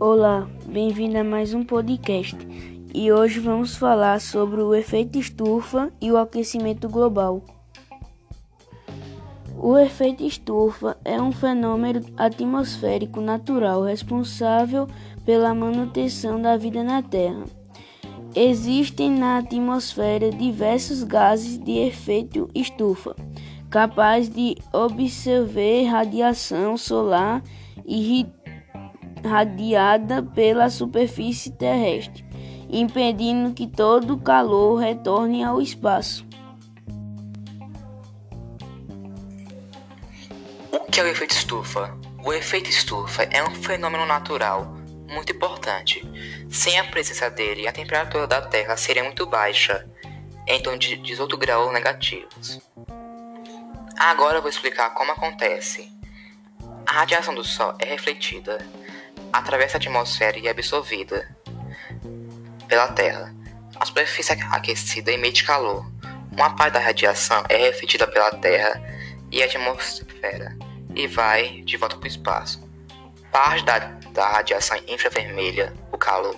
[0.00, 2.36] Olá, bem-vindo a mais um podcast.
[2.94, 7.42] E hoje vamos falar sobre o efeito estufa e o aquecimento global.
[9.56, 14.86] O efeito estufa é um fenômeno atmosférico natural responsável
[15.24, 17.42] pela manutenção da vida na Terra.
[18.36, 23.16] Existem na atmosfera diversos gases de efeito estufa,
[23.68, 27.42] capazes de absorver radiação solar
[29.24, 32.24] irradiada pela superfície terrestre,
[32.70, 36.26] impedindo que todo o calor retorne ao espaço.
[40.72, 41.96] O que é o efeito estufa?
[42.24, 46.02] O efeito estufa é um fenômeno natural muito importante.
[46.50, 49.88] Sem a presença dele, a temperatura da Terra seria muito baixa,
[50.46, 52.60] em torno de 18 graus negativos.
[53.98, 55.90] Agora eu vou explicar como acontece.
[56.86, 58.58] A radiação do Sol é refletida,
[59.32, 61.28] atravessa a atmosfera e é absorvida
[62.66, 63.34] pela Terra.
[63.76, 65.90] A superfície aquecida emite calor.
[66.32, 68.80] Uma parte da radiação é refletida pela Terra
[69.30, 70.56] e a atmosfera
[70.94, 72.68] e vai de volta para o espaço.
[73.30, 73.78] Parte da,
[74.12, 76.36] da radiação infravermelha, o calor,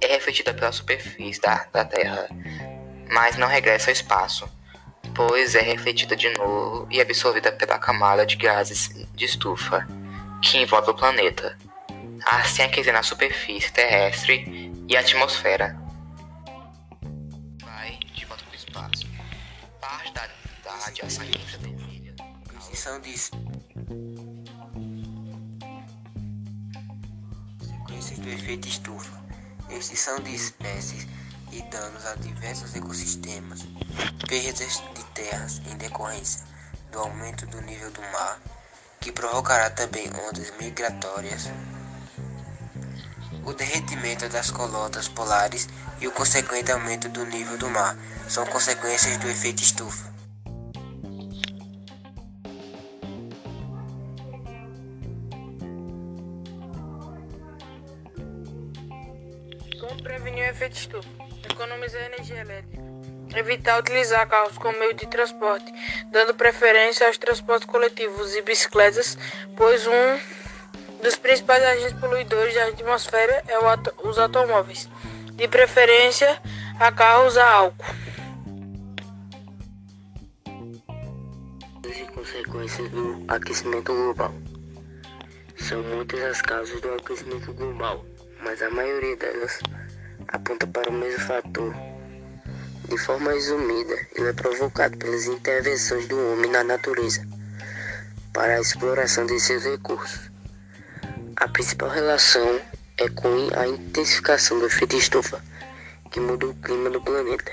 [0.00, 2.28] é refletida pela superfície da, da Terra,
[3.10, 4.48] mas não regressa ao espaço,
[5.14, 9.86] pois é refletida de novo e absorvida pela camada de gases de estufa
[10.42, 11.56] que envolve o planeta,
[12.26, 15.76] assim aquecendo a superfície terrestre e a atmosfera.
[17.62, 19.06] Vai de volta para o espaço.
[19.80, 20.28] Parte da,
[20.64, 22.14] da radiação infravermelha.
[22.58, 23.18] Extinção de
[27.98, 29.24] sequências do efeito estufa,
[29.70, 31.06] extinção de espécies
[31.52, 33.66] e danos a diversos ecossistemas,
[34.28, 36.44] perdas de terras em decorrência
[36.92, 38.40] do aumento do nível do mar,
[39.00, 41.48] que provocará também ondas migratórias,
[43.44, 45.68] o derretimento das calotas polares
[46.00, 47.96] e o consequente aumento do nível do mar
[48.28, 50.12] são consequências do efeito estufa.
[59.80, 61.08] Como prevenir o efeito estufa?
[61.50, 62.88] Economizar energia elétrica.
[63.36, 65.70] Evitar utilizar carros como meio de transporte,
[66.10, 69.18] dando preferência aos transportes coletivos e bicicletas,
[69.54, 70.18] pois um
[71.02, 73.58] dos principais agentes poluidores da atmosfera é
[74.06, 74.88] os automóveis.
[75.34, 76.40] De preferência
[76.78, 77.86] a carros a álcool.
[81.86, 84.34] e consequências do aquecimento global.
[85.56, 88.04] São muitas as causas do aquecimento global,
[88.40, 89.58] mas a maioria delas
[90.28, 91.74] aponta para o mesmo fator.
[92.88, 97.26] De forma resumida, ele é provocado pelas intervenções do homem na natureza
[98.32, 100.30] para a exploração de seus recursos.
[101.40, 102.60] A principal relação
[102.96, 105.40] é com a intensificação do efeito estufa,
[106.10, 107.52] que muda o clima do planeta.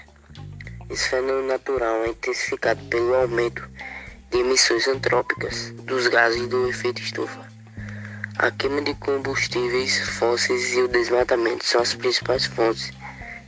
[0.89, 3.69] Esse fenômeno natural é intensificado pelo aumento
[4.31, 7.47] de emissões antrópicas dos gases do efeito estufa.
[8.39, 12.91] A queima de combustíveis fósseis e o desmatamento são as principais fontes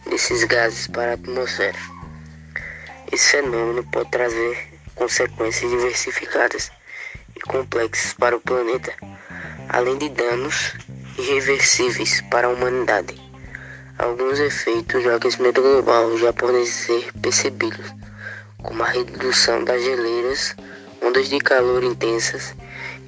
[0.08, 1.80] desses gases para a atmosfera.
[3.12, 6.72] Esse fenômeno pode trazer consequências diversificadas
[7.36, 8.94] e complexas para o planeta,
[9.70, 10.74] além de danos
[11.18, 13.16] irreversíveis para a humanidade.
[13.98, 17.94] Alguns efeitos do aquecimento global já podem ser percebidos,
[18.62, 20.56] como a redução das geleiras,
[21.02, 22.56] ondas de calor intensas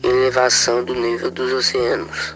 [0.03, 2.35] e elevação do nível dos oceanos.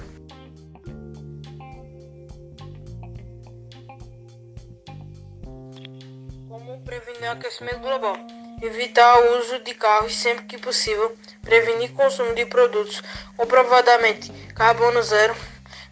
[6.47, 8.32] Como prevenir o aquecimento global?
[8.63, 13.03] Evitar o uso de carros sempre que possível, prevenir consumo de produtos
[13.35, 15.35] comprovadamente carbono zero,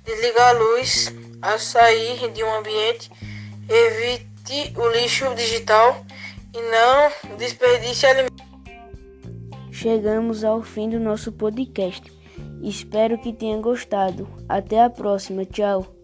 [0.06, 3.12] desligar a luz ao sair de um ambiente,
[3.68, 6.06] evite o lixo digital
[6.54, 8.46] e não desperdice alimentos.
[9.70, 12.10] Chegamos ao fim do nosso podcast.
[12.64, 14.30] Espero que tenha gostado.
[14.48, 15.44] Até a próxima.
[15.44, 16.01] Tchau.